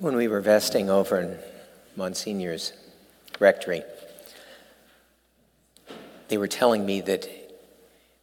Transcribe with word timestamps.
When 0.00 0.16
we 0.16 0.28
were 0.28 0.40
vesting 0.40 0.88
over 0.88 1.20
in 1.20 1.36
Monsignor's 1.94 2.72
rectory, 3.38 3.82
they 6.28 6.38
were 6.38 6.48
telling 6.48 6.86
me 6.86 7.02
that 7.02 7.28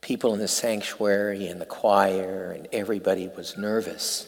people 0.02 0.34
in 0.34 0.40
the 0.40 0.48
sanctuary 0.48 1.46
and 1.46 1.62
the 1.62 1.68
choir 1.68 2.52
and 2.58 2.68
everybody 2.74 3.28
was 3.28 3.60
nervous. 3.60 4.26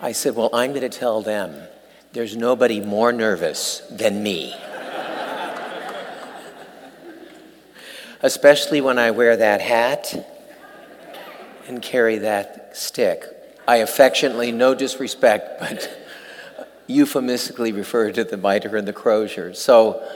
I 0.00 0.12
said, 0.12 0.36
Well, 0.36 0.48
I'm 0.52 0.70
going 0.70 0.88
to 0.88 0.96
tell 0.96 1.22
them 1.22 1.60
there's 2.12 2.36
nobody 2.36 2.80
more 2.80 3.12
nervous 3.12 3.82
than 3.90 4.22
me. 4.22 4.54
Especially 8.22 8.80
when 8.80 9.00
I 9.00 9.10
wear 9.10 9.36
that 9.36 9.60
hat 9.60 10.14
and 11.66 11.82
carry 11.82 12.18
that 12.18 12.76
stick. 12.76 13.24
I 13.66 13.78
affectionately, 13.78 14.52
no 14.52 14.76
disrespect, 14.76 15.58
but 15.58 16.02
euphemistically 16.86 17.72
refer 17.72 18.10
to 18.12 18.24
the 18.24 18.36
mitre 18.36 18.76
and 18.76 18.86
the 18.86 18.92
crozier. 18.92 19.54
So 19.54 20.06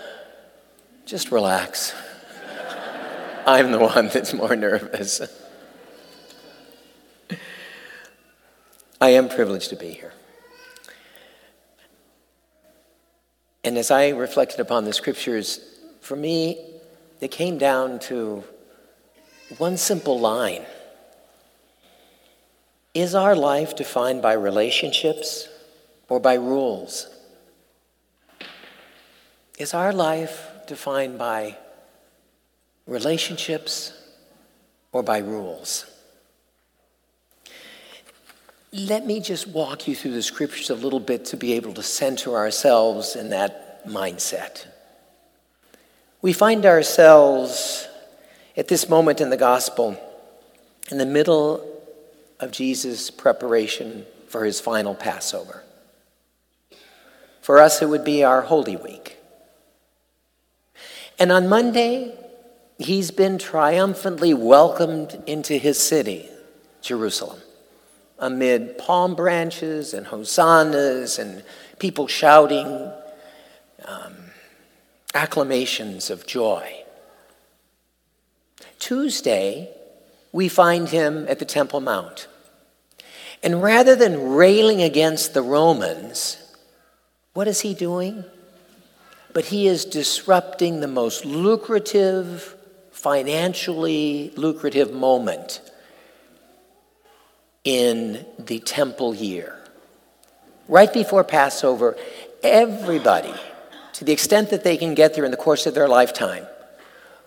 just 1.06 1.30
relax. 1.32 1.94
I'm 3.46 3.72
the 3.72 3.78
one 3.78 4.08
that's 4.08 4.34
more 4.34 4.54
nervous. 4.54 5.22
I 9.00 9.10
am 9.10 9.28
privileged 9.28 9.70
to 9.70 9.76
be 9.76 9.90
here. 9.90 10.12
And 13.64 13.78
as 13.78 13.90
I 13.90 14.10
reflected 14.10 14.60
upon 14.60 14.84
the 14.84 14.92
scriptures, 14.92 15.60
for 16.00 16.16
me, 16.16 16.64
they 17.20 17.28
came 17.28 17.58
down 17.58 17.98
to 18.00 18.44
one 19.56 19.76
simple 19.76 20.20
line 20.20 20.64
Is 22.94 23.14
our 23.14 23.34
life 23.34 23.76
defined 23.76 24.22
by 24.22 24.34
relationships 24.34 25.48
or 26.08 26.20
by 26.20 26.34
rules? 26.34 27.08
Is 29.58 29.74
our 29.74 29.92
life 29.92 30.48
defined 30.66 31.18
by 31.18 31.56
relationships, 32.88 33.92
or 34.92 35.02
by 35.02 35.18
rules. 35.18 35.84
Let 38.72 39.06
me 39.06 39.20
just 39.20 39.46
walk 39.46 39.86
you 39.86 39.94
through 39.94 40.12
the 40.12 40.22
scriptures 40.22 40.70
a 40.70 40.74
little 40.74 41.00
bit 41.00 41.26
to 41.26 41.36
be 41.36 41.52
able 41.52 41.74
to 41.74 41.82
center 41.82 42.34
ourselves 42.34 43.14
in 43.14 43.30
that 43.30 43.86
mindset. 43.86 44.66
We 46.20 46.32
find 46.32 46.66
ourselves 46.66 47.86
at 48.56 48.68
this 48.68 48.88
moment 48.88 49.20
in 49.20 49.30
the 49.30 49.36
gospel 49.36 49.96
in 50.90 50.98
the 50.98 51.06
middle 51.06 51.64
of 52.40 52.50
Jesus' 52.50 53.10
preparation 53.10 54.06
for 54.28 54.44
his 54.44 54.60
final 54.60 54.94
Passover. 54.94 55.62
For 57.48 57.58
us, 57.58 57.80
it 57.80 57.88
would 57.88 58.04
be 58.04 58.22
our 58.22 58.42
Holy 58.42 58.76
Week. 58.76 59.16
And 61.18 61.32
on 61.32 61.48
Monday, 61.48 62.14
he's 62.76 63.10
been 63.10 63.38
triumphantly 63.38 64.34
welcomed 64.34 65.22
into 65.26 65.54
his 65.54 65.78
city, 65.78 66.28
Jerusalem, 66.82 67.38
amid 68.18 68.76
palm 68.76 69.14
branches 69.14 69.94
and 69.94 70.08
hosannas 70.08 71.18
and 71.18 71.42
people 71.78 72.06
shouting 72.06 72.92
um, 73.86 74.14
acclamations 75.14 76.10
of 76.10 76.26
joy. 76.26 76.84
Tuesday, 78.78 79.70
we 80.32 80.50
find 80.50 80.90
him 80.90 81.24
at 81.30 81.38
the 81.38 81.46
Temple 81.46 81.80
Mount. 81.80 82.28
And 83.42 83.62
rather 83.62 83.96
than 83.96 84.32
railing 84.32 84.82
against 84.82 85.32
the 85.32 85.40
Romans, 85.40 86.44
what 87.34 87.48
is 87.48 87.60
he 87.60 87.74
doing? 87.74 88.24
But 89.32 89.46
he 89.46 89.66
is 89.66 89.84
disrupting 89.84 90.80
the 90.80 90.88
most 90.88 91.24
lucrative 91.24 92.54
financially 92.98 94.32
lucrative 94.36 94.92
moment 94.92 95.60
in 97.62 98.26
the 98.38 98.58
temple 98.58 99.14
year. 99.14 99.56
Right 100.66 100.92
before 100.92 101.22
Passover, 101.22 101.96
everybody, 102.42 103.34
to 103.92 104.04
the 104.04 104.12
extent 104.12 104.50
that 104.50 104.64
they 104.64 104.76
can 104.76 104.94
get 104.94 105.14
there 105.14 105.24
in 105.24 105.30
the 105.30 105.36
course 105.36 105.66
of 105.66 105.74
their 105.74 105.88
lifetime, 105.88 106.46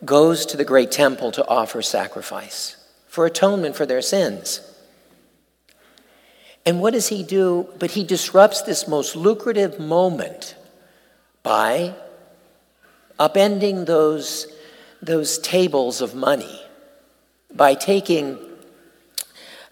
goes 0.03 0.45
to 0.47 0.57
the 0.57 0.65
great 0.65 0.91
temple 0.91 1.31
to 1.31 1.47
offer 1.47 1.81
sacrifice 1.81 2.75
for 3.07 3.25
atonement 3.25 3.75
for 3.75 3.85
their 3.85 4.01
sins. 4.01 4.61
And 6.65 6.79
what 6.79 6.93
does 6.93 7.07
he 7.07 7.23
do? 7.23 7.67
But 7.79 7.91
he 7.91 8.03
disrupts 8.03 8.61
this 8.61 8.87
most 8.87 9.15
lucrative 9.15 9.79
moment 9.79 10.55
by 11.43 11.95
upending 13.19 13.85
those 13.85 14.47
those 15.01 15.39
tables 15.39 16.01
of 16.01 16.13
money 16.13 16.61
by 17.53 17.73
taking 17.73 18.37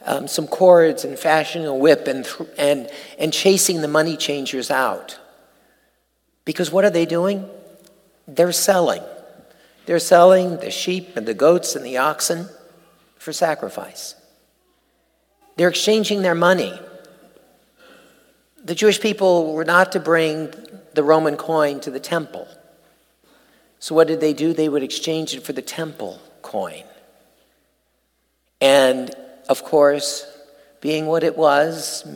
um, 0.06 0.28
some 0.28 0.48
cords 0.48 1.04
and 1.06 1.18
fashioning 1.18 1.68
a 1.68 1.76
whip 1.76 2.08
and, 2.08 2.28
and, 2.58 2.90
and 3.18 3.32
chasing 3.34 3.82
the 3.82 3.88
money 3.88 4.18
changers 4.18 4.72
out. 4.72 5.20
Because 6.46 6.72
what 6.72 6.86
are 6.86 6.90
they 6.90 7.06
doing? 7.06 7.48
They're 8.28 8.52
selling. 8.52 9.04
They're 9.86 10.00
selling 10.00 10.58
the 10.58 10.72
sheep 10.72 11.16
and 11.16 11.28
the 11.28 11.34
goats 11.34 11.76
and 11.76 11.86
the 11.86 11.98
oxen 11.98 12.48
for 13.18 13.34
sacrifice. 13.34 14.16
They're 15.60 15.68
exchanging 15.68 16.22
their 16.22 16.36
money. 16.36 16.72
The 18.64 18.74
Jewish 18.74 19.02
people 19.02 19.54
were 19.54 19.66
not 19.66 19.92
to 19.92 20.00
bring 20.00 20.54
the 20.94 21.04
Roman 21.04 21.36
coin 21.36 21.82
to 21.82 21.92
the 21.92 22.00
temple. 22.00 22.48
So, 23.80 23.94
what 23.94 24.08
did 24.08 24.22
they 24.22 24.32
do? 24.32 24.54
They 24.54 24.70
would 24.70 24.84
exchange 24.84 25.36
it 25.36 25.44
for 25.44 25.52
the 25.52 25.62
temple 25.62 26.22
coin. 26.42 26.86
And 28.62 29.14
of 29.50 29.66
course, 29.66 30.26
being 30.80 31.08
what 31.08 31.26
it 31.26 31.38
was 31.38 32.08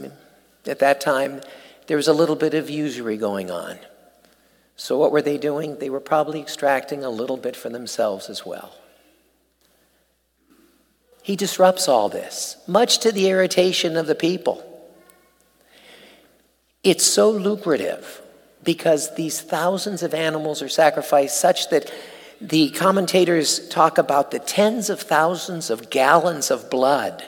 at 0.65 0.79
that 0.79 1.01
time, 1.01 1.41
there 1.87 1.97
was 1.97 2.07
a 2.07 2.13
little 2.13 2.37
bit 2.37 2.53
of 2.53 2.69
usury 2.69 3.17
going 3.17 3.51
on. 3.51 3.77
So, 4.77 4.97
what 4.97 5.11
were 5.11 5.21
they 5.21 5.37
doing? 5.37 5.79
They 5.79 5.89
were 5.89 5.99
probably 5.99 6.39
extracting 6.39 7.03
a 7.03 7.09
little 7.09 7.35
bit 7.35 7.57
for 7.57 7.67
themselves 7.67 8.29
as 8.29 8.45
well. 8.45 8.73
He 11.23 11.35
disrupts 11.37 11.87
all 11.87 12.09
this, 12.09 12.57
much 12.67 12.99
to 12.99 13.11
the 13.11 13.29
irritation 13.29 13.97
of 13.97 14.07
the 14.07 14.13
people. 14.15 14.63
It's 16.83 17.05
so 17.05 17.31
lucrative 17.31 18.21
because 18.61 19.15
these 19.15 19.39
thousands 19.39 20.03
of 20.03 20.13
animals 20.13 20.61
are 20.61 20.69
sacrificed 20.69 21.39
such 21.39 21.69
that 21.69 21.91
the 22.41 22.71
commentators 22.71 23.69
talk 23.69 23.97
about 23.97 24.31
the 24.31 24.39
tens 24.39 24.89
of 24.89 24.99
thousands 24.99 25.69
of 25.69 25.89
gallons 25.89 26.51
of 26.51 26.69
blood 26.69 27.23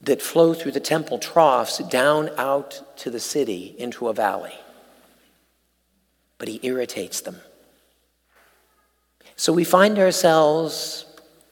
that 0.00 0.20
flow 0.20 0.52
through 0.52 0.72
the 0.72 0.80
temple 0.80 1.18
troughs 1.18 1.78
down 1.78 2.30
out 2.36 2.82
to 2.98 3.10
the 3.10 3.20
city 3.20 3.76
into 3.78 4.08
a 4.08 4.12
valley. 4.12 4.54
But 6.38 6.48
he 6.48 6.58
irritates 6.64 7.20
them. 7.20 7.36
So 9.36 9.52
we 9.52 9.64
find 9.64 9.96
ourselves 9.96 11.06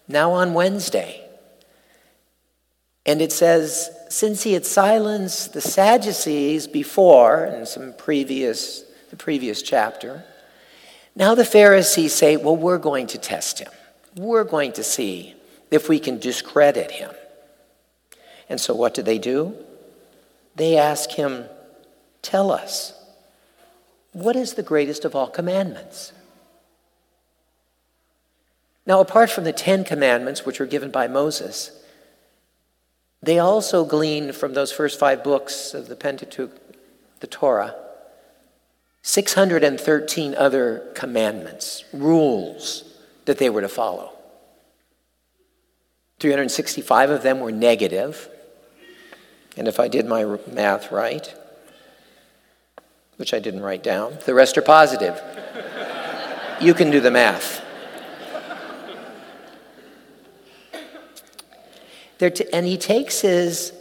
now 0.08 0.32
on 0.32 0.52
Wednesday. 0.52 1.23
And 3.06 3.20
it 3.20 3.32
says, 3.32 3.90
since 4.08 4.42
he 4.42 4.54
had 4.54 4.64
silenced 4.64 5.52
the 5.52 5.60
Sadducees 5.60 6.66
before, 6.66 7.44
in 7.44 7.66
some 7.66 7.92
previous 7.92 8.84
the 9.14 9.22
previous 9.22 9.62
chapter. 9.62 10.24
Now 11.14 11.36
the 11.36 11.44
Pharisees 11.44 12.12
say, 12.12 12.36
well, 12.36 12.56
we're 12.56 12.78
going 12.78 13.06
to 13.08 13.18
test 13.18 13.60
him. 13.60 13.70
We're 14.16 14.42
going 14.42 14.72
to 14.72 14.82
see 14.82 15.36
if 15.70 15.88
we 15.88 16.00
can 16.00 16.18
discredit 16.18 16.90
him. 16.90 17.12
And 18.48 18.60
so 18.60 18.74
what 18.74 18.92
do 18.92 19.02
they 19.02 19.18
do? 19.18 19.54
They 20.56 20.76
ask 20.76 21.12
him, 21.12 21.44
Tell 22.22 22.50
us, 22.50 22.94
what 24.12 24.34
is 24.34 24.54
the 24.54 24.62
greatest 24.62 25.04
of 25.04 25.14
all 25.14 25.28
commandments? 25.28 26.12
Now, 28.86 29.00
apart 29.00 29.30
from 29.30 29.44
the 29.44 29.52
Ten 29.52 29.84
Commandments, 29.84 30.46
which 30.46 30.58
were 30.58 30.66
given 30.66 30.90
by 30.90 31.06
Moses, 31.06 31.70
they 33.24 33.38
also 33.38 33.84
glean 33.84 34.32
from 34.32 34.54
those 34.54 34.72
first 34.72 34.98
five 34.98 35.24
books 35.24 35.74
of 35.74 35.88
the 35.88 35.96
Pentateuch, 35.96 36.50
the 37.20 37.26
Torah, 37.26 37.74
613 39.02 40.34
other 40.34 40.90
commandments, 40.94 41.84
rules 41.92 42.84
that 43.24 43.38
they 43.38 43.50
were 43.50 43.60
to 43.60 43.68
follow. 43.68 44.12
365 46.20 47.10
of 47.10 47.22
them 47.22 47.40
were 47.40 47.52
negative, 47.52 48.28
and 49.56 49.68
if 49.68 49.78
I 49.78 49.88
did 49.88 50.06
my 50.06 50.24
math 50.50 50.90
right, 50.90 51.34
which 53.16 53.32
I 53.32 53.38
didn't 53.38 53.60
write 53.60 53.82
down, 53.82 54.18
the 54.26 54.34
rest 54.34 54.58
are 54.58 54.62
positive. 54.62 55.20
you 56.60 56.74
can 56.74 56.90
do 56.90 57.00
the 57.00 57.10
math. 57.10 57.63
T- 62.18 62.46
and 62.52 62.64
he 62.64 62.78
takes 62.78 63.20
his, 63.20 63.72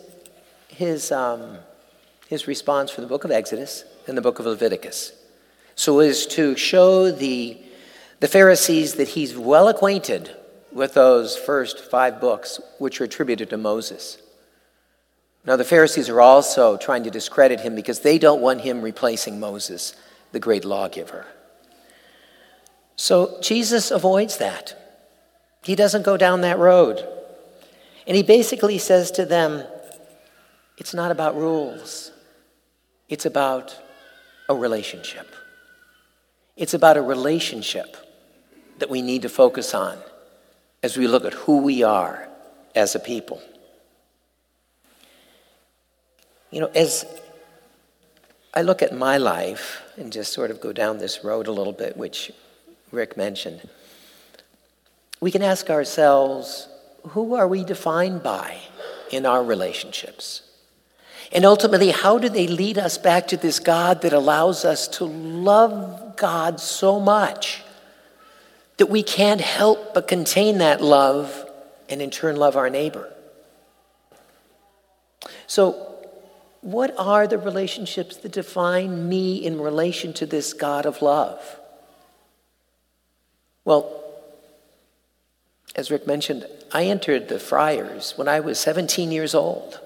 his 0.67 1.11
um, 1.11 1.57
his 2.27 2.47
response 2.47 2.89
from 2.89 3.03
the 3.03 3.07
book 3.07 3.23
of 3.23 3.31
Exodus 3.31 3.85
and 4.07 4.17
the 4.17 4.21
book 4.21 4.39
of 4.39 4.45
Leviticus, 4.45 5.13
so 5.75 5.99
as 5.99 6.25
to 6.25 6.55
show 6.55 7.11
the, 7.11 7.57
the 8.19 8.27
Pharisees 8.27 8.95
that 8.95 9.09
he's 9.09 9.37
well 9.37 9.67
acquainted 9.67 10.35
with 10.71 10.95
those 10.95 11.37
first 11.37 11.79
five 11.79 12.19
books 12.19 12.59
which 12.79 12.99
are 12.99 13.03
attributed 13.03 13.49
to 13.51 13.57
Moses. 13.57 14.17
Now, 15.45 15.57
the 15.57 15.63
Pharisees 15.63 16.09
are 16.09 16.21
also 16.21 16.77
trying 16.77 17.03
to 17.03 17.11
discredit 17.11 17.59
him 17.59 17.75
because 17.75 17.99
they 17.99 18.17
don't 18.17 18.41
want 18.41 18.61
him 18.61 18.81
replacing 18.81 19.39
Moses, 19.39 19.93
the 20.31 20.39
great 20.39 20.65
lawgiver. 20.65 21.27
So 22.95 23.39
Jesus 23.41 23.91
avoids 23.91 24.37
that. 24.37 24.79
He 25.63 25.75
doesn't 25.75 26.03
go 26.03 26.17
down 26.17 26.41
that 26.41 26.59
road. 26.59 27.07
And 28.05 28.17
he 28.17 28.23
basically 28.23 28.77
says 28.77 29.11
to 29.11 29.25
them, 29.25 29.63
it's 30.77 30.93
not 30.93 31.11
about 31.11 31.35
rules, 31.35 32.11
it's 33.09 33.25
about 33.25 33.79
a 34.49 34.55
relationship. 34.55 35.27
It's 36.55 36.73
about 36.73 36.97
a 36.97 37.01
relationship 37.01 37.97
that 38.79 38.89
we 38.89 39.01
need 39.01 39.23
to 39.23 39.29
focus 39.29 39.73
on 39.73 39.97
as 40.83 40.97
we 40.97 41.07
look 41.07 41.25
at 41.25 41.33
who 41.33 41.59
we 41.59 41.83
are 41.83 42.27
as 42.75 42.95
a 42.95 42.99
people. 42.99 43.41
You 46.51 46.61
know, 46.61 46.71
as 46.75 47.05
I 48.53 48.61
look 48.61 48.83
at 48.83 48.93
my 48.93 49.17
life 49.17 49.81
and 49.97 50.11
just 50.11 50.33
sort 50.33 50.51
of 50.51 50.61
go 50.61 50.71
down 50.71 50.99
this 50.99 51.23
road 51.23 51.47
a 51.47 51.51
little 51.51 51.73
bit, 51.73 51.97
which 51.97 52.31
Rick 52.91 53.17
mentioned, 53.17 53.67
we 55.19 55.31
can 55.31 55.41
ask 55.41 55.69
ourselves 55.69 56.67
who 57.09 57.35
are 57.35 57.47
we 57.47 57.63
defined 57.63 58.23
by 58.23 58.57
in 59.11 59.25
our 59.25 59.43
relationships? 59.43 60.41
And 61.31 61.45
ultimately, 61.45 61.91
how 61.91 62.19
do 62.19 62.29
they 62.29 62.47
lead 62.47 62.77
us 62.77 62.97
back 62.97 63.27
to 63.29 63.37
this 63.37 63.59
God 63.59 64.01
that 64.01 64.13
allows 64.13 64.65
us 64.65 64.87
to 64.89 65.05
love 65.05 66.15
God 66.15 66.59
so 66.59 66.99
much 66.99 67.63
that 68.77 68.85
we 68.87 69.03
can't 69.03 69.41
help 69.41 69.93
but 69.93 70.07
contain 70.07 70.59
that 70.59 70.81
love 70.81 71.49
and 71.89 72.01
in 72.01 72.11
turn 72.11 72.35
love 72.35 72.55
our 72.55 72.69
neighbor? 72.69 73.11
So, 75.47 75.89
what 76.61 76.93
are 76.97 77.27
the 77.27 77.37
relationships 77.37 78.17
that 78.17 78.31
define 78.31 79.09
me 79.09 79.35
in 79.35 79.59
relation 79.59 80.13
to 80.13 80.25
this 80.25 80.53
God 80.53 80.85
of 80.85 81.01
love? 81.01 81.59
Well, 83.65 84.03
as 85.83 85.91
Rick 85.91 86.07
mentioned, 86.07 86.47
I 86.71 86.85
entered 86.85 87.27
the 87.27 87.37
Friars 87.37 88.13
when 88.15 88.29
I 88.29 88.39
was 88.39 88.57
17 88.57 89.11
years 89.11 89.35
old. 89.35 89.81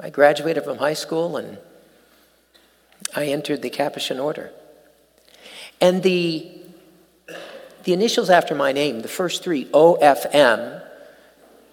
I 0.00 0.08
graduated 0.08 0.64
from 0.64 0.78
high 0.78 0.94
school 0.94 1.36
and 1.36 1.58
I 3.14 3.26
entered 3.26 3.60
the 3.60 3.68
Capuchin 3.68 4.18
Order. 4.18 4.52
And 5.82 6.02
the, 6.02 6.50
the 7.84 7.92
initials 7.92 8.30
after 8.30 8.54
my 8.54 8.72
name, 8.72 9.02
the 9.02 9.08
first 9.08 9.44
three, 9.44 9.66
OFM, 9.66 10.82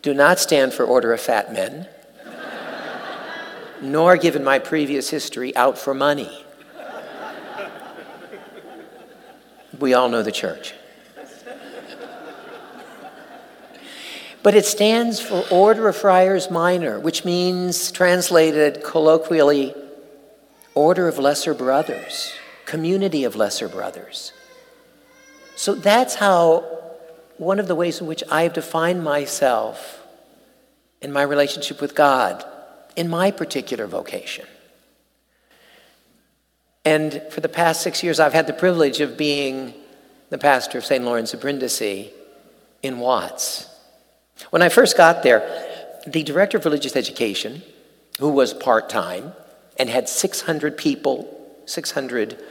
do 0.01 0.13
not 0.13 0.38
stand 0.38 0.74
for 0.74 0.83
Order 0.83 1.13
of 1.13 1.21
Fat 1.21 1.53
Men 1.53 1.88
nor 3.81 4.18
given 4.18 4.44
my 4.44 4.59
previous 4.59 5.09
history 5.09 5.56
out 5.56 5.77
for 5.77 5.94
money. 5.94 6.45
We 9.80 9.94
all 9.94 10.09
know 10.09 10.24
the 10.24 10.33
church. 10.33 10.74
But 14.41 14.56
it 14.56 14.65
stands 14.65 15.19
for 15.19 15.44
Order 15.51 15.89
of 15.89 15.97
Friars 15.97 16.50
Minor, 16.50 17.00
which 17.00 17.25
means, 17.25 17.91
translated 17.91 18.83
colloquially, 18.83 19.74
Order 20.75 21.07
of 21.07 21.19
Lesser 21.19 21.53
Brothers, 21.53 22.33
Community 22.65 23.25
of 23.25 23.36
Lesser 23.36 23.68
Brothers. 23.68 24.31
So 25.56 25.75
that's 25.75 26.15
how, 26.15 26.62
one 27.38 27.59
of 27.59 27.68
the 27.68 27.75
ways 27.75 28.00
in 28.00 28.07
which 28.07 28.24
I've 28.31 28.53
defined 28.53 29.03
myself 29.03 30.06
in 31.01 31.12
my 31.12 31.21
relationship 31.21 31.81
with 31.81 31.95
God 31.95 32.45
in 32.95 33.09
my 33.09 33.31
particular 33.31 33.88
vocation. 33.88 34.45
And 36.86 37.21
for 37.30 37.41
the 37.41 37.50
past 37.50 37.81
six 37.81 38.03
years, 38.03 38.19
I've 38.19 38.33
had 38.33 38.47
the 38.47 38.53
privilege 38.53 39.00
of 39.00 39.18
being 39.18 39.74
the 40.30 40.38
pastor 40.38 40.77
of 40.77 40.86
St. 40.86 41.03
Lawrence 41.03 41.33
of 41.33 41.41
Brindisi 41.41 42.12
in 42.81 43.00
Watts. 43.00 43.69
When 44.50 44.62
I 44.62 44.69
first 44.69 44.97
got 44.97 45.24
there, 45.24 45.68
the 46.07 46.24
director 46.24 46.57
of 46.57 46.65
religious 46.65 46.95
education, 46.95 47.62
who 48.19 48.30
was 48.30 48.53
part 48.53 48.89
time 48.89 49.33
and 49.77 49.89
had 49.89 50.09
600 50.09 50.77
people, 50.77 51.62
600 51.65 52.41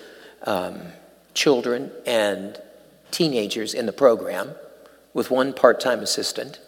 um, 0.45 0.81
children 1.35 1.91
and 2.07 2.61
teenagers 3.11 3.75
in 3.75 3.87
the 3.87 3.93
program, 3.93 4.51
with 5.15 5.31
one 5.31 5.53
part 5.53 5.81
time 5.81 6.01
assistant, 6.01 6.61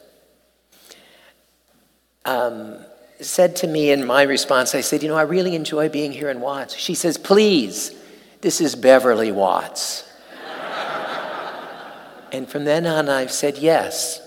um, 2.25 2.78
said 3.20 3.56
to 3.56 3.67
me 3.67 3.90
in 3.90 4.06
my 4.06 4.22
response, 4.22 4.75
I 4.75 4.81
said, 4.81 5.02
You 5.02 5.08
know, 5.08 5.17
I 5.17 5.22
really 5.22 5.55
enjoy 5.55 5.88
being 5.88 6.12
here 6.12 6.31
in 6.31 6.40
Watts. 6.40 6.76
She 6.76 6.94
says, 6.94 7.17
Please, 7.19 7.94
this 8.40 8.61
is 8.61 8.75
Beverly 8.75 9.32
Watts. 9.32 10.11
and 12.32 12.49
from 12.49 12.64
then 12.64 12.87
on, 12.87 13.08
I've 13.08 13.32
said, 13.32 13.58
Yes, 13.58 14.20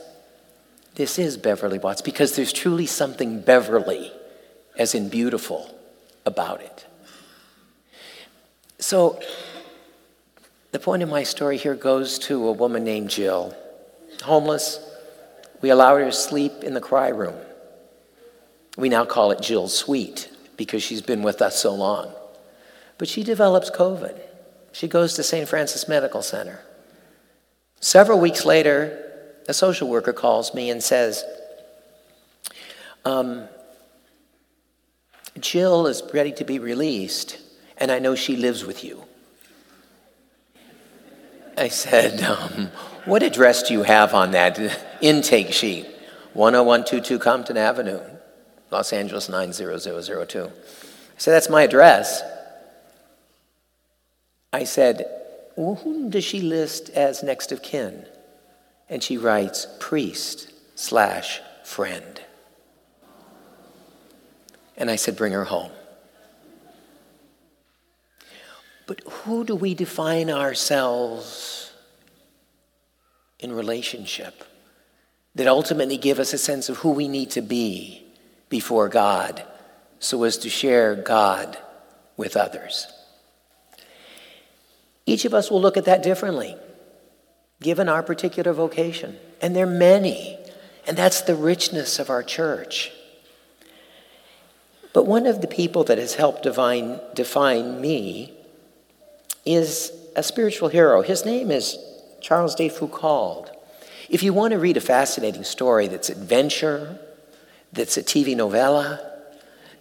this 0.96 1.18
is 1.18 1.38
Beverly 1.38 1.80
Watts 1.80 2.02
because 2.02 2.36
there's 2.36 2.54
truly 2.54 2.86
something 2.86 3.42
Beverly, 3.42 4.12
as 4.78 4.94
in 4.94 5.10
beautiful, 5.10 5.74
about 6.26 6.62
it. 6.62 6.86
So, 8.80 9.20
the 10.72 10.80
point 10.80 11.04
of 11.04 11.10
my 11.10 11.24
story 11.24 11.58
here 11.58 11.76
goes 11.76 12.20
to 12.20 12.48
a 12.48 12.52
woman 12.52 12.84
named 12.84 13.10
Jill, 13.10 13.56
homeless. 14.24 14.80
We 15.62 15.70
allowed 15.70 15.98
her 15.98 16.06
to 16.06 16.12
sleep 16.12 16.64
in 16.64 16.74
the 16.74 16.82
cry 16.82 17.10
room. 17.10 17.36
We 18.78 18.90
now 18.90 19.06
call 19.06 19.32
it 19.32 19.42
Jill's 19.42 19.76
Suite 19.78 20.30
because 20.58 20.84
she's 20.84 21.02
been 21.02 21.24
with 21.24 21.42
us 21.42 21.60
so 21.60 21.74
long. 21.74 22.12
But 22.98 23.08
she 23.08 23.24
develops 23.24 23.70
COVID. 23.70 24.20
She 24.72 24.88
goes 24.88 25.14
to 25.16 25.24
St. 25.24 25.48
Francis 25.48 25.88
Medical 25.88 26.22
Center. 26.22 26.60
Several 27.80 28.20
weeks 28.20 28.46
later, 28.46 29.03
a 29.48 29.54
social 29.54 29.90
worker 29.90 30.14
calls 30.14 30.54
me 30.54 30.70
and 30.70 30.82
says, 30.82 31.24
um, 33.06 33.48
Jill 35.40 35.88
is 35.88 36.04
ready 36.14 36.32
to 36.34 36.46
be 36.46 36.60
released, 36.60 37.40
and 37.78 37.92
I 37.92 38.00
know 38.00 38.16
she 38.16 38.36
lives 38.36 38.64
with 38.64 38.84
you. 38.84 39.04
I 41.58 41.68
said, 41.68 42.22
um, 42.24 42.68
What 43.06 43.24
address 43.24 43.64
do 43.64 43.74
you 43.74 43.84
have 43.84 44.14
on 44.14 44.32
that 44.32 44.60
intake 45.02 45.52
sheet? 45.52 45.86
10122 46.34 47.20
Compton 47.20 47.58
Avenue. 47.58 48.00
Los 48.72 48.92
Angeles 48.94 49.30
90002. 49.30 50.46
I 50.46 50.50
said, 51.18 51.32
That's 51.34 51.50
my 51.50 51.64
address. 51.64 52.24
I 54.52 54.64
said, 54.64 55.06
well, 55.56 55.76
Whom 55.76 56.10
does 56.10 56.24
she 56.24 56.42
list 56.42 56.90
as 56.92 57.24
next 57.24 57.52
of 57.52 57.62
kin? 57.62 58.06
And 58.94 59.04
she 59.04 59.18
writes, 59.18 59.68
Priest 59.80 60.54
slash 60.76 61.42
friend. 61.66 62.22
And 64.78 64.90
I 64.90 64.96
said, 64.96 65.18
Bring 65.18 65.34
her 65.34 65.44
home. 65.44 65.72
But 68.88 69.02
who 69.06 69.44
do 69.44 69.56
we 69.56 69.74
define 69.74 70.30
ourselves 70.30 71.74
in 73.40 73.52
relationship 73.52 74.46
that 75.36 75.48
ultimately 75.48 75.98
give 75.98 76.20
us 76.20 76.32
a 76.32 76.38
sense 76.38 76.70
of 76.70 76.78
who 76.78 76.92
we 76.92 77.10
need 77.10 77.32
to 77.32 77.42
be? 77.42 78.04
before 78.54 78.88
God 78.88 79.44
so 79.98 80.26
as 80.26 80.38
to 80.38 80.48
share 80.48 80.94
God 80.94 81.58
with 82.18 82.38
others. 82.38 82.86
Each 85.08 85.26
of 85.26 85.34
us 85.34 85.50
will 85.50 85.60
look 85.60 85.76
at 85.76 85.86
that 85.86 86.04
differently, 86.04 86.56
given 87.64 87.90
our 87.90 88.04
particular 88.04 88.54
vocation. 88.54 89.18
And 89.42 89.56
there 89.56 89.66
are 89.66 89.70
many, 89.70 90.38
and 90.86 90.96
that's 90.96 91.22
the 91.22 91.36
richness 91.36 91.98
of 91.98 92.10
our 92.10 92.22
church. 92.22 92.92
But 94.94 95.08
one 95.08 95.26
of 95.26 95.42
the 95.42 95.48
people 95.48 95.84
that 95.86 95.98
has 95.98 96.16
helped 96.16 96.44
define, 96.44 97.00
define 97.16 97.82
me 97.82 98.34
is 99.46 99.92
a 100.16 100.22
spiritual 100.22 100.70
hero. 100.70 101.02
His 101.02 101.26
name 101.26 101.50
is 101.50 101.80
Charles 102.22 102.54
de 102.54 102.70
Foucauld. 102.70 103.50
If 104.10 104.22
you 104.22 104.34
want 104.34 104.52
to 104.52 104.60
read 104.60 104.78
a 104.78 104.82
fascinating 104.82 105.44
story 105.44 105.88
that's 105.88 106.10
adventure, 106.10 107.00
that's 107.72 107.98
a 107.98 108.04
TV 108.04 108.36
novella, 108.36 109.00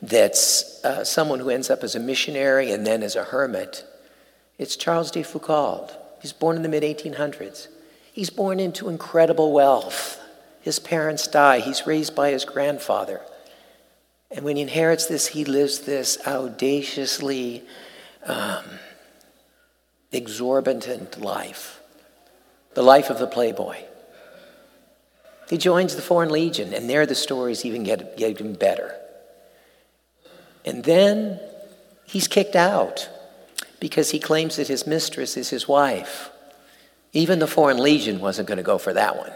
that's 0.01 0.83
uh, 0.85 1.05
someone 1.05 1.39
who 1.39 1.51
ends 1.51 1.69
up 1.69 1.85
as 1.85 1.95
a 1.95 2.01
missionary 2.01 2.73
and 2.73 2.87
then 2.87 3.03
as 3.03 3.15
a 3.15 3.25
hermit. 3.25 3.85
It's 4.59 4.77
Charles 4.77 5.11
de 5.11 5.23
Foucauld. 5.23 5.95
He's 6.21 6.33
born 6.33 6.57
in 6.57 6.63
the 6.63 6.69
mid 6.69 6.83
1800s. 6.83 7.69
He's 8.13 8.31
born 8.31 8.61
into 8.61 8.89
incredible 8.89 9.53
wealth. 9.53 10.21
His 10.61 10.79
parents 10.79 11.27
die. 11.27 11.61
He's 11.61 11.87
raised 11.87 12.15
by 12.15 12.31
his 12.31 12.45
grandfather. 12.45 13.21
And 14.31 14.45
when 14.45 14.57
he 14.57 14.63
inherits 14.63 15.07
this, 15.07 15.29
he 15.29 15.45
lives 15.45 15.81
this 15.81 16.19
audaciously 16.27 17.63
um, 18.25 18.65
exorbitant 20.13 21.21
life 21.21 21.79
the 22.75 22.83
life 22.83 23.11
of 23.11 23.19
the 23.19 23.27
playboy. 23.27 23.77
He 25.51 25.59
joins 25.59 25.95
the 25.95 26.01
Foreign 26.01 26.31
Legion, 26.31 26.73
and 26.73 26.89
there 26.89 27.05
the 27.05 27.15
stories 27.15 27.67
even 27.67 27.83
get, 27.83 28.17
get 28.17 28.31
even 28.31 28.55
better. 28.55 28.95
And 30.65 30.83
then 30.85 31.39
he's 32.07 32.29
kicked 32.29 32.57
out 32.57 33.11
because 33.79 34.13
he 34.13 34.19
claims 34.19 34.57
that 34.57 34.69
his 34.69 34.87
mistress 34.87 35.37
is 35.37 35.51
his 35.51 35.69
wife. 35.69 36.32
Even 37.13 37.39
the 37.39 37.47
Foreign 37.47 37.79
Legion 37.79 38.21
wasn't 38.21 38.49
going 38.49 38.57
to 38.57 38.63
go 38.63 38.79
for 38.79 38.93
that 38.95 39.17
one. 39.17 39.33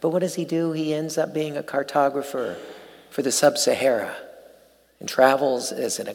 But 0.00 0.10
what 0.10 0.20
does 0.20 0.34
he 0.34 0.44
do? 0.44 0.72
He 0.72 0.94
ends 0.94 1.18
up 1.18 1.34
being 1.34 1.56
a 1.56 1.62
cartographer 1.62 2.56
for 3.10 3.22
the 3.22 3.32
sub 3.32 3.58
Sahara 3.58 4.14
and 5.00 5.08
travels 5.08 5.72
as 5.72 5.98
an, 5.98 6.14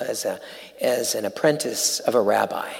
as, 0.00 0.24
a, 0.24 0.40
as 0.80 1.14
an 1.14 1.24
apprentice 1.24 2.00
of 2.00 2.14
a 2.14 2.20
rabbi. 2.20 2.70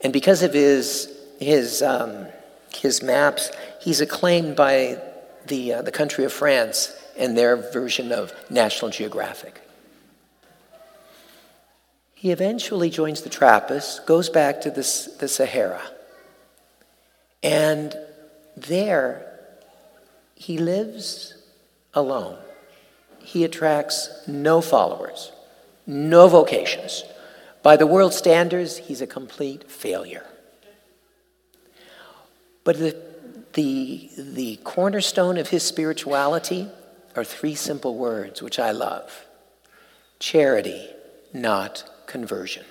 And 0.00 0.12
because 0.12 0.42
of 0.42 0.52
his, 0.52 1.10
his, 1.38 1.82
um, 1.82 2.26
his 2.74 3.02
maps, 3.02 3.50
he's 3.80 4.00
acclaimed 4.00 4.56
by 4.56 5.00
the, 5.46 5.74
uh, 5.74 5.82
the 5.82 5.92
country 5.92 6.24
of 6.24 6.32
France 6.32 6.94
and 7.16 7.36
their 7.36 7.56
version 7.56 8.12
of 8.12 8.32
National 8.50 8.90
Geographic. 8.90 9.60
He 12.24 12.32
eventually 12.32 12.88
joins 12.88 13.20
the 13.20 13.28
Trappists, 13.28 14.00
goes 14.00 14.30
back 14.30 14.62
to 14.62 14.70
the, 14.70 14.80
the 15.20 15.28
Sahara, 15.28 15.82
and 17.42 17.94
there 18.56 19.40
he 20.34 20.56
lives 20.56 21.34
alone. 21.92 22.38
He 23.18 23.44
attracts 23.44 24.08
no 24.26 24.62
followers, 24.62 25.32
no 25.86 26.26
vocations. 26.26 27.04
By 27.62 27.76
the 27.76 27.86
world 27.86 28.14
standards, 28.14 28.78
he's 28.78 29.02
a 29.02 29.06
complete 29.06 29.70
failure. 29.70 30.24
But 32.64 32.78
the, 32.78 32.96
the, 33.52 34.08
the 34.16 34.56
cornerstone 34.64 35.36
of 35.36 35.50
his 35.50 35.62
spirituality 35.62 36.68
are 37.14 37.22
three 37.22 37.54
simple 37.54 37.96
words, 37.96 38.40
which 38.40 38.58
I 38.58 38.70
love 38.70 39.26
charity, 40.18 40.88
not 41.34 41.90
conversion. 42.06 42.64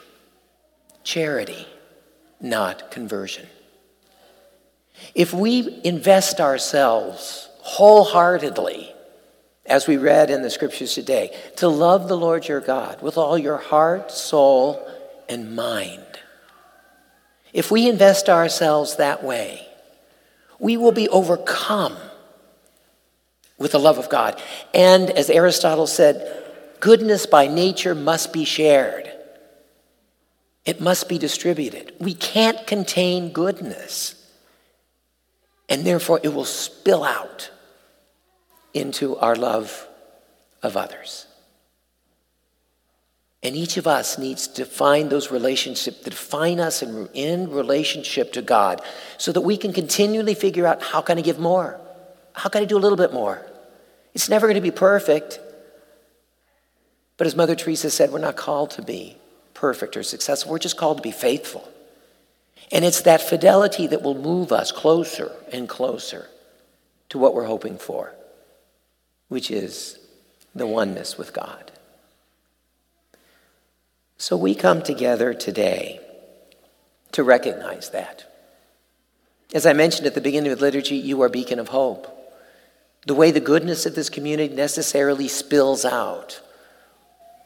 Charity, 1.03 1.67
not 2.39 2.91
conversion. 2.91 3.47
If 5.15 5.33
we 5.33 5.81
invest 5.83 6.39
ourselves 6.39 7.49
wholeheartedly, 7.59 8.93
as 9.65 9.87
we 9.87 9.97
read 9.97 10.29
in 10.29 10.41
the 10.41 10.49
scriptures 10.49 10.93
today, 10.93 11.35
to 11.57 11.67
love 11.67 12.07
the 12.07 12.17
Lord 12.17 12.47
your 12.47 12.59
God 12.59 13.01
with 13.01 13.17
all 13.17 13.37
your 13.37 13.57
heart, 13.57 14.11
soul, 14.11 14.85
and 15.29 15.55
mind. 15.55 16.03
If 17.53 17.71
we 17.71 17.87
invest 17.87 18.29
ourselves 18.29 18.97
that 18.97 19.23
way, 19.23 19.65
we 20.59 20.75
will 20.75 20.91
be 20.91 21.07
overcome 21.09 21.95
with 23.57 23.71
the 23.71 23.79
love 23.79 23.97
of 23.97 24.09
God. 24.09 24.41
And 24.73 25.09
as 25.11 25.29
Aristotle 25.29 25.87
said, 25.87 26.43
goodness 26.79 27.25
by 27.25 27.47
nature 27.47 27.95
must 27.95 28.33
be 28.33 28.43
shared. 28.43 29.12
It 30.65 30.79
must 30.79 31.09
be 31.09 31.17
distributed. 31.17 31.93
We 31.99 32.13
can't 32.13 32.65
contain 32.65 33.31
goodness. 33.31 34.15
And 35.67 35.85
therefore, 35.85 36.19
it 36.23 36.33
will 36.33 36.45
spill 36.45 37.03
out 37.03 37.51
into 38.73 39.17
our 39.17 39.35
love 39.35 39.87
of 40.61 40.77
others. 40.77 41.27
And 43.43 43.57
each 43.57 43.75
of 43.75 43.87
us 43.87 44.17
needs 44.17 44.47
to 44.49 44.65
find 44.65 45.09
those 45.09 45.29
relationships 45.29 46.03
that 46.03 46.11
define 46.11 46.61
us 46.61 46.81
in, 46.81 47.09
in 47.13 47.51
relationship 47.51 48.31
to 48.33 48.41
God 48.41 48.81
so 49.17 49.33
that 49.33 49.41
we 49.41 49.57
can 49.57 49.73
continually 49.73 50.33
figure 50.33 50.65
out 50.65 50.81
how 50.81 51.01
can 51.01 51.17
I 51.17 51.21
give 51.21 51.39
more? 51.39 51.79
How 52.31 52.47
can 52.47 52.61
I 52.61 52.65
do 52.65 52.77
a 52.77 52.79
little 52.79 52.97
bit 52.97 53.11
more? 53.11 53.45
It's 54.13 54.29
never 54.29 54.47
going 54.47 54.55
to 54.55 54.61
be 54.61 54.71
perfect. 54.71 55.39
But 57.17 57.27
as 57.27 57.35
Mother 57.35 57.55
Teresa 57.55 57.91
said, 57.91 58.11
we're 58.11 58.19
not 58.19 58.37
called 58.37 58.71
to 58.71 58.81
be 58.81 59.17
perfect 59.63 59.95
or 59.95 60.03
successful. 60.03 60.51
We're 60.51 60.59
just 60.59 60.75
called 60.75 60.97
to 60.97 61.01
be 61.01 61.13
faithful. 61.13 61.65
And 62.69 62.83
it's 62.83 63.03
that 63.03 63.21
fidelity 63.21 63.87
that 63.87 64.01
will 64.01 64.13
move 64.13 64.51
us 64.51 64.73
closer 64.73 65.31
and 65.53 65.69
closer 65.69 66.27
to 67.07 67.17
what 67.17 67.33
we're 67.33 67.45
hoping 67.45 67.77
for, 67.77 68.13
which 69.29 69.49
is 69.49 69.99
the 70.53 70.67
oneness 70.67 71.17
with 71.17 71.31
God. 71.31 71.71
So 74.17 74.35
we 74.35 74.53
come 74.53 74.81
together 74.81 75.33
today 75.33 76.01
to 77.13 77.23
recognize 77.23 77.91
that. 77.91 78.29
As 79.53 79.65
I 79.65 79.71
mentioned 79.71 80.07
at 80.07 80.13
the 80.13 80.19
beginning 80.19 80.51
of 80.51 80.59
the 80.59 80.65
liturgy, 80.65 80.97
you 80.97 81.21
are 81.21 81.29
beacon 81.29 81.57
of 81.57 81.69
hope. 81.69 82.05
The 83.07 83.15
way 83.15 83.31
the 83.31 83.39
goodness 83.39 83.85
of 83.85 83.95
this 83.95 84.09
community 84.09 84.53
necessarily 84.53 85.29
spills 85.29 85.85
out, 85.85 86.41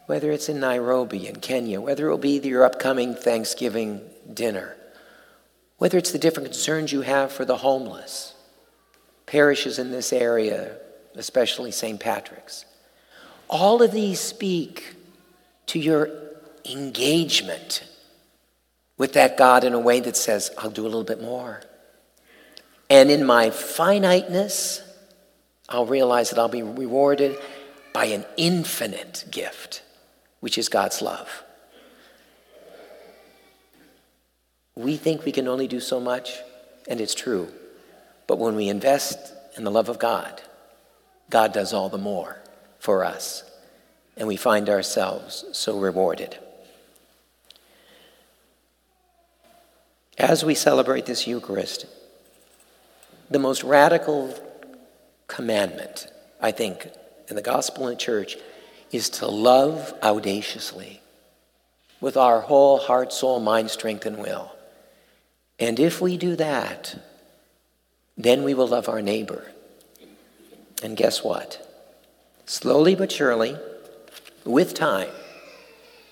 whether 0.08 0.32
it's 0.32 0.48
in 0.48 0.58
Nairobi, 0.58 1.28
in 1.28 1.36
Kenya, 1.36 1.82
whether 1.82 2.06
it 2.06 2.10
will 2.10 2.16
be 2.16 2.38
your 2.38 2.64
upcoming 2.64 3.14
Thanksgiving 3.14 4.00
dinner, 4.32 4.74
whether 5.76 5.98
it's 5.98 6.12
the 6.12 6.18
different 6.18 6.46
concerns 6.46 6.90
you 6.92 7.02
have 7.02 7.30
for 7.30 7.44
the 7.44 7.58
homeless, 7.58 8.34
parishes 9.26 9.78
in 9.78 9.90
this 9.90 10.10
area, 10.10 10.78
especially 11.14 11.70
St. 11.70 12.00
Patrick's. 12.00 12.64
All 13.50 13.82
of 13.82 13.92
these 13.92 14.18
speak 14.18 14.96
to 15.66 15.78
your 15.78 16.08
engagement 16.64 17.84
with 18.96 19.12
that 19.12 19.36
God 19.36 19.62
in 19.62 19.74
a 19.74 19.78
way 19.78 20.00
that 20.00 20.16
says, 20.16 20.50
I'll 20.56 20.70
do 20.70 20.84
a 20.84 20.88
little 20.88 21.04
bit 21.04 21.20
more. 21.20 21.60
And 22.88 23.10
in 23.10 23.26
my 23.26 23.50
finiteness, 23.50 24.82
I'll 25.68 25.84
realize 25.84 26.30
that 26.30 26.38
I'll 26.38 26.48
be 26.48 26.62
rewarded 26.62 27.36
by 27.92 28.06
an 28.06 28.24
infinite 28.38 29.26
gift, 29.30 29.82
which 30.40 30.58
is 30.58 30.68
God's 30.68 31.02
love. 31.02 31.44
We 34.74 34.96
think 34.96 35.24
we 35.24 35.32
can 35.32 35.48
only 35.48 35.66
do 35.66 35.80
so 35.80 35.98
much, 35.98 36.38
and 36.86 37.00
it's 37.00 37.14
true. 37.14 37.48
But 38.26 38.38
when 38.38 38.54
we 38.54 38.68
invest 38.68 39.18
in 39.56 39.64
the 39.64 39.70
love 39.70 39.88
of 39.88 39.98
God, 39.98 40.40
God 41.30 41.52
does 41.52 41.72
all 41.72 41.88
the 41.88 41.98
more 41.98 42.40
for 42.78 43.04
us, 43.04 43.42
and 44.16 44.28
we 44.28 44.36
find 44.36 44.68
ourselves 44.68 45.44
so 45.52 45.78
rewarded. 45.78 46.38
As 50.16 50.44
we 50.44 50.54
celebrate 50.54 51.06
this 51.06 51.26
Eucharist, 51.26 51.86
the 53.30 53.38
most 53.38 53.62
radical 53.62 54.34
commandment, 55.26 56.06
I 56.40 56.50
think, 56.50 56.88
in 57.28 57.36
the 57.36 57.42
gospel 57.42 57.86
and 57.86 57.98
church 57.98 58.36
is 58.90 59.10
to 59.10 59.26
love 59.26 59.94
audaciously 60.02 61.00
with 62.00 62.16
our 62.16 62.40
whole 62.40 62.78
heart, 62.78 63.12
soul, 63.12 63.40
mind, 63.40 63.70
strength, 63.70 64.06
and 64.06 64.18
will. 64.18 64.52
And 65.58 65.80
if 65.80 66.00
we 66.00 66.16
do 66.16 66.36
that, 66.36 66.96
then 68.16 68.44
we 68.44 68.54
will 68.54 68.68
love 68.68 68.88
our 68.88 69.02
neighbor. 69.02 69.44
And 70.82 70.96
guess 70.96 71.24
what? 71.24 71.64
Slowly 72.46 72.94
but 72.94 73.10
surely, 73.10 73.56
with 74.44 74.74
time, 74.74 75.10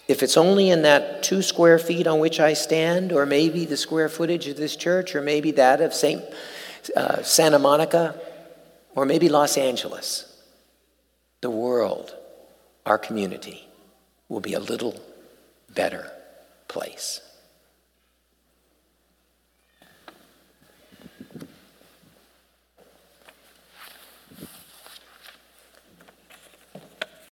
if 0.08 0.22
it's 0.22 0.36
only 0.36 0.70
in 0.70 0.82
that 0.82 1.22
two 1.22 1.42
square 1.42 1.78
feet 1.78 2.06
on 2.06 2.20
which 2.20 2.38
I 2.38 2.52
stand, 2.52 3.12
or 3.12 3.26
maybe 3.26 3.64
the 3.64 3.76
square 3.76 4.08
footage 4.08 4.46
of 4.46 4.56
this 4.56 4.76
church, 4.76 5.14
or 5.14 5.20
maybe 5.20 5.52
that 5.52 5.80
of 5.80 5.94
St. 5.94 6.22
Uh, 6.94 7.22
Santa 7.22 7.58
Monica, 7.58 8.20
or 8.94 9.04
maybe 9.04 9.28
Los 9.28 9.56
Angeles, 9.56 10.32
the 11.40 11.50
world, 11.50 12.14
our 12.86 12.96
community, 12.96 13.68
will 14.28 14.40
be 14.40 14.54
a 14.54 14.60
little 14.60 14.98
better 15.74 16.10
place. 16.68 17.20